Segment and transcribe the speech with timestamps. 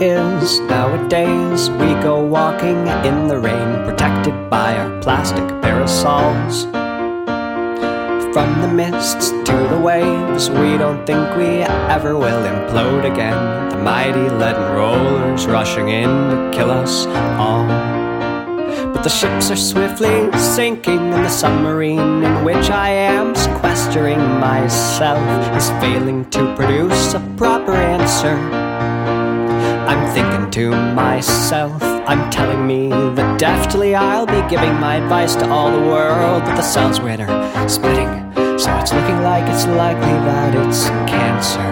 [0.00, 6.64] is nowadays we go walking in the rain, protected by our plastic parasols.
[8.34, 11.62] From the mists to the waves, we don't think we
[11.96, 13.70] ever will implode again.
[13.70, 17.06] The mighty leaden rollers rushing in to kill us
[17.38, 17.66] all.
[18.92, 25.56] But the ships are swiftly sinking, and the submarine in which I am sequestering myself
[25.56, 28.63] is failing to produce a proper answer.
[29.86, 35.48] I'm thinking to myself, I'm telling me that deftly I'll be giving my advice to
[35.50, 36.42] all the world.
[36.44, 41.70] But the where they're splitting, so it's looking like it's likely that it's cancer.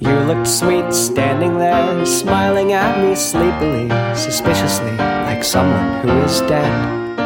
[0.00, 7.19] You looked sweet standing there, smiling at me sleepily, suspiciously, like someone who is dead.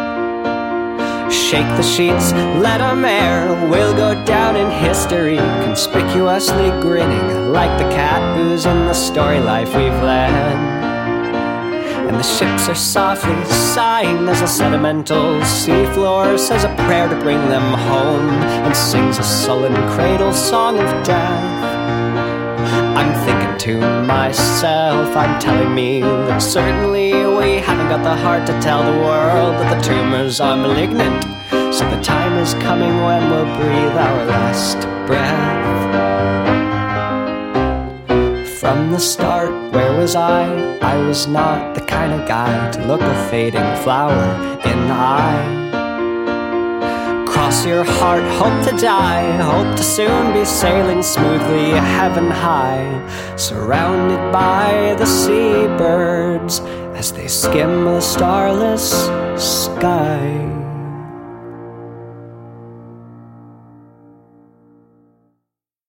[1.54, 3.46] Shake the sheets, let let 'em air.
[3.70, 9.68] We'll go down in history, conspicuously grinning like the cat who's in the story life
[9.76, 10.32] we've led.
[12.08, 17.48] And the ships are softly sighing as the sedimental seafloor says a prayer to bring
[17.48, 18.30] them home
[18.64, 21.44] and sings a sullen cradle song of death.
[22.98, 27.23] I'm thinking to myself, I'm telling me that certainly
[27.64, 31.24] haven't got the heart to tell the world that the tumors are malignant.
[31.74, 35.64] So the time is coming when we'll breathe our last breath.
[38.60, 40.44] From the start, where was I?
[40.78, 44.24] I was not the kind of guy to look a fading flower
[44.70, 45.64] in the eye.
[47.26, 52.86] Cross your heart, hope to die, hope to soon be sailing smoothly heaven high,
[53.36, 56.60] surrounded by the seabirds
[56.94, 58.90] as they skim the starless
[59.36, 60.63] sky.